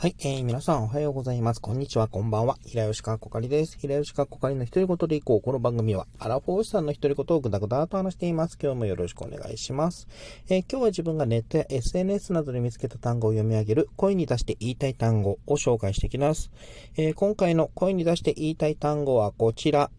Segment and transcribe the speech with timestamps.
[0.00, 1.60] はい、えー、皆さんおはようございます。
[1.60, 2.56] こんにちは、こんばんは。
[2.64, 3.76] 平吉川こかりです。
[3.78, 5.42] 平吉川こかりの一人言でいこう。
[5.42, 8.56] この番組は、アラフォーさんの一人言をぐだぐだと話しています。
[8.58, 10.08] 今日もよろしくお願いします。
[10.48, 16.50] えー、今日は自分がネットや SNS などで見つけた単語を読み上げる、声に出して言いたい単語を紹介していきます。
[16.96, 19.90] えー、今回の声に出して言いたい単語はこちら。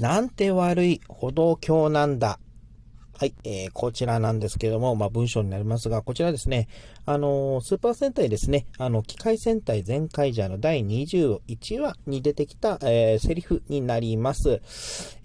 [0.00, 2.38] なんて悪い歩道橋なんだ。
[3.16, 6.66] はい、えー、こちらなんですけども、まあ、文章になりますが、こちらですね、
[7.06, 14.60] あのー、スーパー戦隊ですね、あの、機械戦隊全開ジャーの第21話に出てきた、えー、セリフになります。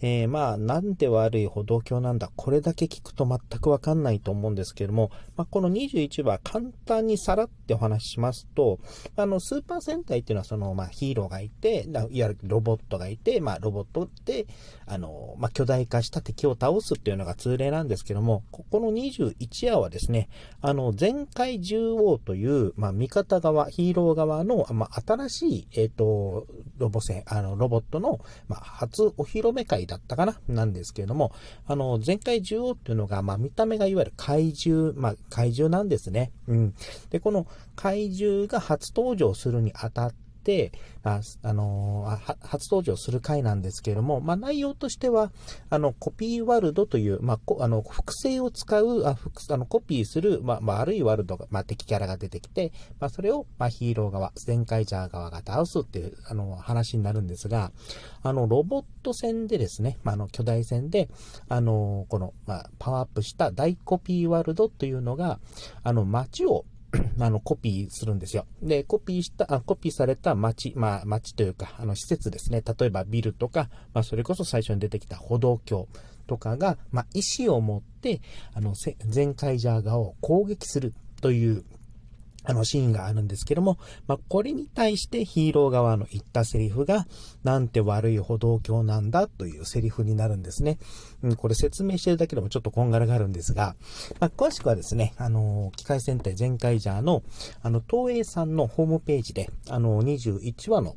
[0.02, 8.78] えー、まあ、なんで悪い歩道橋なんだ、これだけ聞くと全くわかんないと思うんですけども、まあ、この21話、簡単にさらってお話ししますと、
[9.16, 14.46] あの、スーパー戦隊っていうのは、その、まあ、ヒーローがいて、いわゆるロボットがいて、まあ、ロボットで、
[14.86, 20.30] あの、まあ、巨大化した敵を倒すっていうのが通例なんなんですけども、ここの21話はですね、
[20.62, 26.46] あの、前回獣王という、まあ、味方側、ヒーロー側の、まあ、新しい、えっ、ー、と、
[26.78, 31.32] ロボ戦、あの、ロボットの、まあ、初お披露目会だったかななんですけれども、
[31.66, 36.32] あの、前回獣王っていうのが、まあ、見た目がいわゆる怪獣、まあ、怪獣なんですね。
[36.48, 36.74] うん。
[37.10, 40.72] で、この怪獣が初登場するにあたって、て、
[41.04, 45.32] あ、あのー、初登場する回なんですけれども、まあ、内容としては、
[45.70, 57.72] あの、コピーワールドという、まあ、あの、複製を使う、あ、複あの、コピーする、まあ、悪いワールドが、まあ、敵キャラが出てきて、まあ、それを、まあ、ヒーロー側、全カイジャー側が倒すっていう、あの、話になるんですが、
[58.24, 61.10] あの、ロボット戦でですね、まあ、あの、巨大戦で、
[61.48, 65.40] あの、この、まあ、パワーアップした大コピーワールドというのが、
[65.84, 66.66] あの、街を、
[67.20, 68.46] あの、コピーするんですよ。
[68.62, 72.64] で、コピーした、あコピーされた街、まあ、街というか、あの、施設ですね。
[72.66, 75.88] 例えばビルとか、まあ、それこそ最初に出てきた歩道橋
[76.28, 78.22] とかが、まあ、意思を持って、
[78.54, 78.74] あの、
[79.06, 81.64] 全カジャー側を攻撃するという
[82.46, 83.78] あのシーンがあるんですけども、
[84.08, 87.06] まあ、これに対してヒーロー側の言ったセリフが、
[87.44, 90.78] なんて悪い歩道橋なんだというセリフになるんですね。
[91.22, 93.76] うん、これ説明してるだけでもちょっとこんがらがるんですが、
[94.20, 97.24] まあ、詳しくはですね、あの、機械戦隊全開ジャーの、
[97.62, 100.96] あの、東映さんのホームページで、あの、21話の、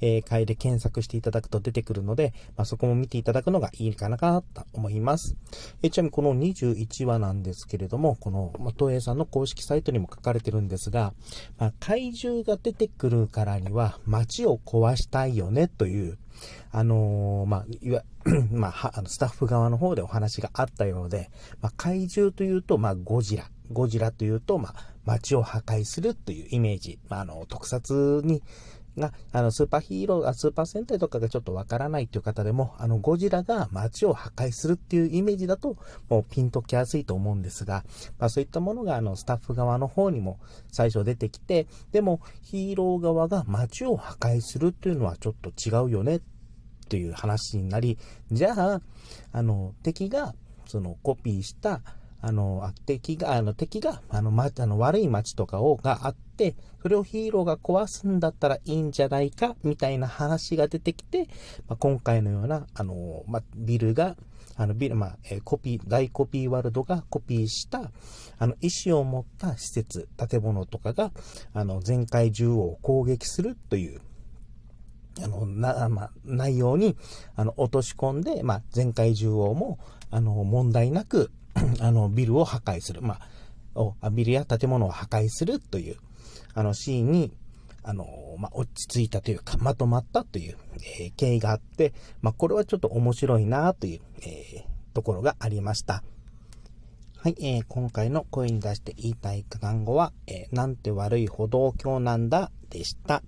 [0.00, 5.36] えー、回で検索していただくと出てくるので、まあ、そこも見ていただくのがいいかなと思います。
[5.82, 11.14] えー、ちなみにこの21話なんですけれども、この、まあ、東映さんの公式サイトにも書かれてるんですですが、
[11.58, 16.18] まあ、怪獣が出てくるからには街を壊したいよねという、
[16.72, 18.02] あのー、まあ、いわ、
[18.52, 21.30] まあ、あのスタッフ側の方でお話があったようで、
[21.62, 23.50] まあ、怪獣というと、まあ、ゴジラ。
[23.72, 24.74] ゴジラというと、まあ、
[25.06, 26.98] 街を破壊するというイメージ。
[27.08, 28.42] まあ、あの、特撮に
[28.98, 35.76] が、あの、スーパーヒーロー、スーパー戦隊とかがちょっとわからないっていう方でも、あの、ゴジラが街を破壊するっていうイメージだと、
[36.08, 37.84] もうピンときやすいと思うんですが、
[38.18, 40.38] まあそういったものが、あの、スタッフ側の方にも
[40.70, 46.20] 最初出てきて、でも、ヒーロー側が街を破壊するっていうのはちょっと違うよねっ
[46.88, 47.98] ていう話になり、
[48.30, 48.80] じゃあ、
[49.32, 50.34] あの、敵が、
[50.66, 51.80] その、コピーした、
[52.26, 61.28] あの、敵が、あの、敵が、あの、ま、あの、悪い街とかを、があって、それをヒーローが壊すんだったらいいんじゃないか、みたいな話が出てきて、
[61.68, 64.16] まあ、今回のような、あの、ま、ビルが、
[64.56, 67.92] あの、ビル、まあ、えコピー、大コピーワールドがコピーした、
[68.38, 71.12] あの、意思を持った施設、建物とかが、
[71.52, 74.00] あの、全開獣を攻撃するという、
[75.22, 76.96] あの、な、まあ、内容に、
[77.36, 79.78] あの、落とし込んで、まあ、全開獣王も、
[80.10, 81.30] あの、問題なく、
[81.80, 83.02] あの、ビルを破壊する。
[83.02, 83.18] ま
[84.00, 85.96] あ、ビルや建物を破壊するという、
[86.54, 87.32] あの、シーンに、
[87.82, 88.06] あの、
[88.38, 90.56] まあ、落ち着いたというか、まとまったという、
[90.98, 91.92] えー、経緯があって、
[92.22, 96.02] まあ、これはちょっと面白いなという、えー、ところがありました。
[97.18, 103.22] はい、えー、今回の声に出して言いたい単語は、えー、なんて悪い歩道橋なんだでした。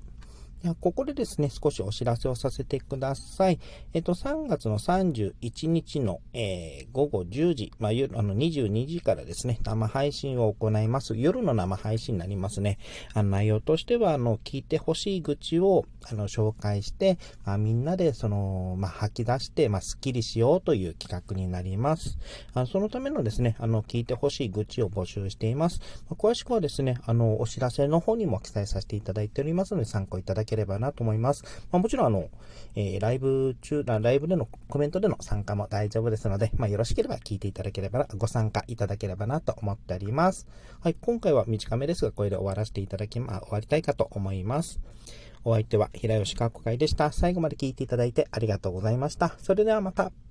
[0.80, 3.60] ここでですね、少しお知らせをさせてください。
[3.92, 11.14] えっと、3月の31日の、えー、午後10時、まあ、夜、あの、22時からですね、生配信を行います。
[11.16, 12.78] 夜の生配信になりますね。
[13.14, 22.18] あの、内容としては、あの、聞いてほしい愚痴を、あの、紹介して、まあ、みんなで、その、まあ、吐き出して、まあ、スッキリしようという企画になります。
[22.54, 25.80] あのそのためのですね、あの、聞いてほしい愚痴を募集しています。
[26.10, 31.44] 詳しくはですね、あの、お知らせの方にも記載させていただいておりますので、参考いただければなと思います。
[31.70, 32.30] まあ、もちろん、あの、
[32.74, 40.46] えー、ライブ中、ライブでのコメントでの参加も大丈夫ですので、まあ、よろしければ聞いていただければな、ご参加いただければなと思っております。
[40.80, 44.80] はい、今回は短めですが、これで終わらせていただき、まあ、終わりたいかと思います。
[45.44, 47.12] お相手は平吉かっこ会でした。
[47.12, 49.36] 最後まで聞いていただいてありがとうございました。
[49.38, 50.25] それではまた。